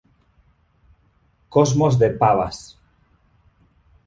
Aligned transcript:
Cosmos 1.57 1.99
de 1.99 2.09
Pavas. 2.09 2.59